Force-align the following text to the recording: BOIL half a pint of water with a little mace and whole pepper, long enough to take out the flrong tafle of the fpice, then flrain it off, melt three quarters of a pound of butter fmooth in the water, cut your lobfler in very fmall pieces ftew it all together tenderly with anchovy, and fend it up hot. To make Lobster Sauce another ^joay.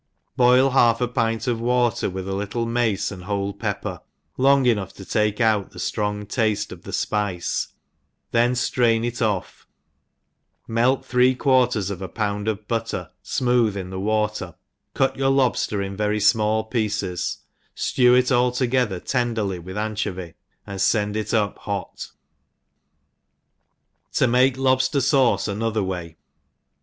BOIL 0.35 0.71
half 0.71 0.99
a 0.99 1.07
pint 1.07 1.45
of 1.45 1.61
water 1.61 2.09
with 2.09 2.27
a 2.27 2.33
little 2.33 2.65
mace 2.65 3.11
and 3.11 3.25
whole 3.25 3.53
pepper, 3.53 4.01
long 4.35 4.65
enough 4.65 4.93
to 4.93 5.05
take 5.05 5.39
out 5.39 5.69
the 5.69 5.77
flrong 5.77 6.25
tafle 6.25 6.71
of 6.71 6.81
the 6.81 6.89
fpice, 6.89 7.67
then 8.31 8.53
flrain 8.53 9.05
it 9.05 9.21
off, 9.21 9.67
melt 10.67 11.05
three 11.05 11.35
quarters 11.35 11.91
of 11.91 12.01
a 12.01 12.09
pound 12.09 12.47
of 12.47 12.67
butter 12.67 13.11
fmooth 13.23 13.75
in 13.75 13.91
the 13.91 13.99
water, 13.99 14.55
cut 14.95 15.15
your 15.17 15.29
lobfler 15.29 15.83
in 15.85 15.95
very 15.95 16.17
fmall 16.17 16.67
pieces 16.71 17.37
ftew 17.77 18.17
it 18.17 18.31
all 18.31 18.51
together 18.51 18.99
tenderly 18.99 19.59
with 19.59 19.77
anchovy, 19.77 20.33
and 20.65 20.81
fend 20.81 21.15
it 21.15 21.31
up 21.31 21.59
hot. 21.59 22.07
To 24.13 24.25
make 24.27 24.57
Lobster 24.57 24.99
Sauce 24.99 25.47
another 25.47 25.81
^joay. 25.81 26.15